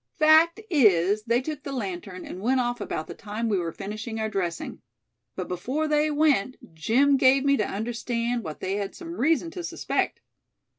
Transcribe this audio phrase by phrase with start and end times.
[0.17, 4.19] Fact is, they took the lantern, and went off about the time we were finishing
[4.19, 4.81] our dressing.
[5.35, 9.63] But before they went, Jim gave me to understand what they had some reason to
[9.63, 10.19] suspect."